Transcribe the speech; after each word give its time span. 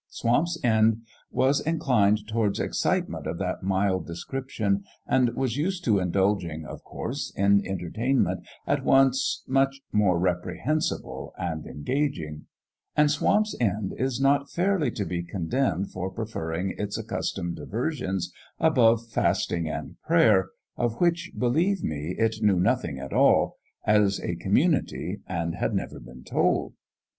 Swamp's 0.07 0.59
End 0.63 1.03
was 1.29 1.59
inclined 1.59 2.27
towards 2.27 2.59
excitement 2.59 3.27
of 3.27 3.37
that 3.37 3.61
mild 3.61 4.07
description, 4.07 4.83
and 5.05 5.29
was 5.35 5.57
used 5.57 5.83
to 5.85 5.99
indulging, 5.99 6.65
of 6.65 6.83
course, 6.83 7.31
in 7.35 7.63
entertainment 7.67 8.43
at 8.65 8.83
once 8.83 9.43
much 9.47 9.81
more 9.91 10.17
reprehensible 10.17 11.33
and 11.37 11.67
engaging; 11.67 12.47
and 12.97 13.11
Swamp's 13.11 13.55
End 13.61 13.93
is 13.95 14.19
not 14.19 14.49
fairly 14.49 14.89
to 14.89 15.05
be 15.05 15.21
condemned 15.21 15.91
for 15.91 16.09
preferring 16.09 16.73
its 16.79 16.97
accustomed 16.97 17.55
diversions 17.57 18.33
above 18.57 19.07
fast 19.07 19.51
ing 19.51 19.69
and 19.69 20.01
prayer, 20.01 20.49
of 20.77 20.99
which, 20.99 21.31
believe 21.37 21.83
me, 21.83 22.15
it 22.17 22.37
knew 22.41 22.59
nothing 22.59 22.97
at 22.97 23.13
all, 23.13 23.55
as 23.85 24.19
a 24.21 24.35
community, 24.37 25.19
and 25.27 25.53
had 25.53 25.75
never 25.75 25.99
been 25.99 26.23
told. 26.23 26.73